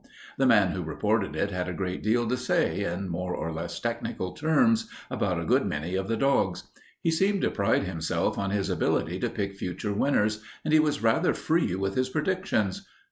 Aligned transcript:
The 0.39 0.47
man 0.47 0.69
who 0.71 0.81
reported 0.81 1.35
it 1.35 1.51
had 1.51 1.69
a 1.69 1.73
great 1.75 2.01
deal 2.01 2.27
to 2.27 2.35
say, 2.35 2.83
in 2.91 3.07
more 3.07 3.35
or 3.35 3.51
less 3.53 3.79
technical 3.79 4.31
terms, 4.33 4.89
about 5.11 5.39
a 5.39 5.45
good 5.45 5.63
many 5.67 5.93
of 5.93 6.07
the 6.07 6.17
dogs. 6.17 6.63
He 7.03 7.11
seemed 7.11 7.41
to 7.43 7.51
pride 7.51 7.83
himself 7.83 8.35
on 8.35 8.49
his 8.49 8.71
ability 8.71 9.19
to 9.19 9.29
pick 9.29 9.53
future 9.53 9.93
winners 9.93 10.41
and 10.65 10.73
he 10.73 10.79
was 10.79 11.03
rather 11.03 11.35
free 11.35 11.75
with 11.75 11.93
his 11.93 12.09
predictions. 12.09 12.83